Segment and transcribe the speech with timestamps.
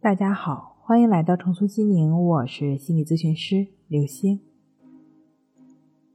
[0.00, 4.38] 大家好，欢迎来到重塑心灵，我是心理咨询师刘星。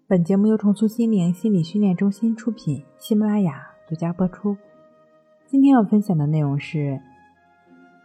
[0.08, 4.56] 本节目由重塑心灵心理训练中心出品，喜马拉雅独家播出。
[5.48, 7.02] 今天要分享的内容是：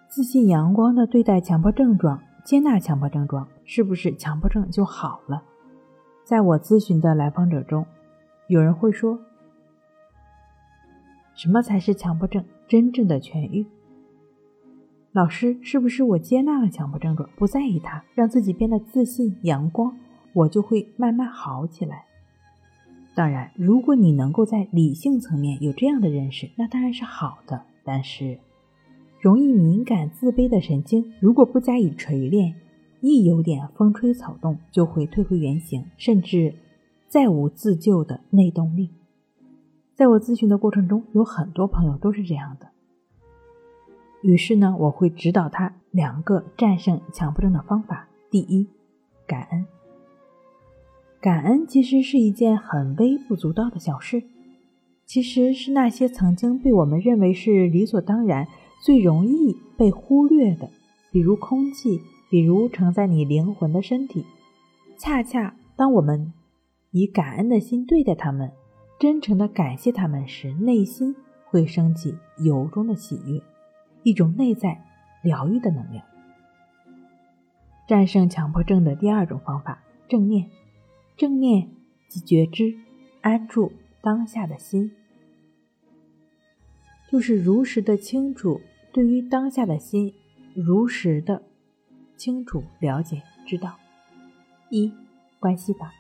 [0.09, 5.45] 自信阳光的对待强迫症状，接纳强迫症状，是不是强迫症就好了？
[6.25, 7.87] 在我咨询的来访者中，
[8.49, 9.21] 有人会说
[11.37, 13.65] ：“什么才是强迫症真正的痊愈？”
[15.19, 19.97] 老师，是不是我接纳了强迫症状，不在意它，让自己变得自信、阳光，
[20.33, 22.05] 我就会慢慢好起来？
[23.17, 27.63] 当然，如果你能够在理性层面有这样的认识，那当然是好的。
[27.83, 28.39] 但是，
[29.21, 32.55] 容易敏感、自卑的神经，如果不加以锤炼，
[33.01, 36.55] 一有点风吹草动，就会退回原形，甚至
[37.09, 38.91] 再无自救的内动力。
[39.97, 42.69] 在我咨询的过程中，有很多朋友都是这样的。
[44.23, 48.09] 于是呢，我会指导他两个战胜强迫症的方法。
[48.31, 48.69] 第一，
[49.27, 49.65] 感恩。
[51.21, 54.23] 感恩其实是一件很微不足道的小事，
[55.05, 58.47] 其实是那些曾经被我们认为是理所当然、
[58.85, 60.69] 最容易被忽略的，
[61.11, 64.25] 比如空气，比如承载你灵魂的身体。
[64.97, 66.33] 恰恰当我们
[66.91, 68.51] 以感恩的心对待他们，
[68.99, 71.15] 真诚的感谢他们时，内心
[71.47, 73.41] 会升起由衷的喜悦。
[74.03, 74.85] 一种内在
[75.23, 76.05] 疗愈的能量。
[77.87, 80.51] 战胜强迫症的第二种方法，正念。
[81.17, 81.69] 正念
[82.09, 82.79] 即觉知，
[83.23, 84.93] 安住当下的心，
[87.11, 88.61] 就是如实的清楚，
[88.93, 90.15] 对于当下的心，
[90.55, 91.43] 如实的
[92.17, 93.77] 清楚了解知道。
[94.71, 94.93] 一
[95.41, 95.93] 关系法，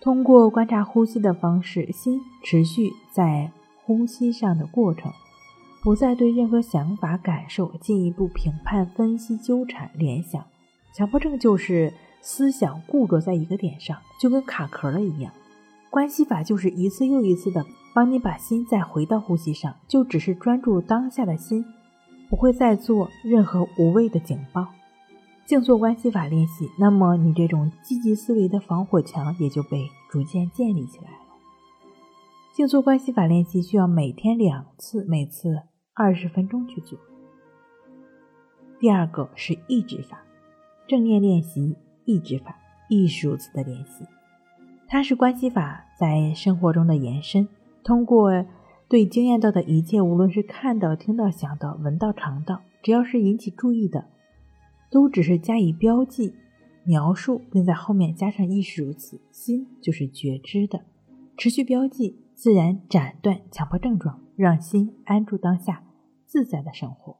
[0.00, 3.52] 通过观察呼吸的方式，心持续在
[3.84, 5.12] 呼吸上的过程。
[5.82, 10.44] 不再对任何想法、感受进一步评判、分析、纠缠、联想。
[10.94, 15.32] 强迫症就是思想固着在一个点上，就跟卡壳了一样。
[15.88, 17.64] 关系法就是一次又一次的
[17.94, 21.64] 帮你把心再回到呼吸上，就只是专注当下的心，
[22.28, 24.66] 不会再做任何无谓的警报。
[25.46, 31.16] 静坐关系法练习，那么你这种积极思维的防火墙也就被逐渐建立起来了。
[32.52, 35.62] 静坐关系法练习需要每天两次，每次。
[36.00, 36.98] 二十分钟去做。
[38.78, 40.22] 第二个是意志法，
[40.88, 42.56] 正念练习意志法，
[42.88, 44.06] 亦是如此的练习。
[44.88, 47.46] 它是关系法在生活中的延伸，
[47.84, 48.46] 通过
[48.88, 54.06] 对经验到的一切，无论是看到、听到、想到、闻到、尝到，只要是引起注意的，
[54.90, 56.34] 都只是加以标记、
[56.84, 59.20] 描述，并在后面加上亦是如此。
[59.30, 60.80] 心就是觉知的，
[61.36, 65.84] 持续标记，自然斩断强迫症状，让心安住当下。
[66.30, 67.16] 自在的生活，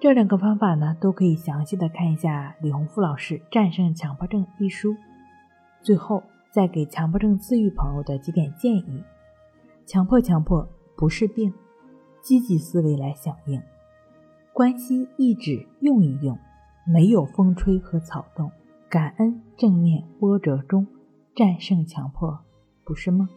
[0.00, 4.96] 这两个方法呢，都可以详细的看一下李洪富老师《战胜强迫症》一书。
[5.80, 9.04] 最后再给强迫症自愈朋友的几点建议：
[9.86, 11.54] 强迫强迫不是病，
[12.20, 13.62] 积极思维来响应，
[14.52, 16.36] 关心意志用一用，
[16.84, 18.50] 没有风吹和草动，
[18.88, 20.84] 感恩正念波折中
[21.36, 22.40] 战胜强迫，
[22.84, 23.28] 不是梦。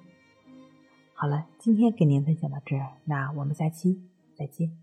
[1.21, 4.01] 好了，今天给您分享到这儿，那我们下期
[4.35, 4.75] 再见。